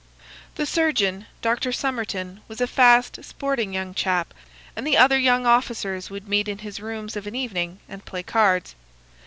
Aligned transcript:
"The 0.55 0.65
surgeon, 0.65 1.27
Dr. 1.43 1.71
Somerton, 1.71 2.41
was 2.47 2.59
a 2.59 2.65
fast, 2.65 3.23
sporting 3.23 3.71
young 3.71 3.93
chap, 3.93 4.33
and 4.75 4.87
the 4.87 4.97
other 4.97 5.19
young 5.19 5.45
officers 5.45 6.09
would 6.09 6.27
meet 6.27 6.47
in 6.47 6.57
his 6.57 6.79
rooms 6.79 7.15
of 7.15 7.27
an 7.27 7.35
evening 7.35 7.81
and 7.87 8.03
play 8.03 8.23
cards. 8.23 8.73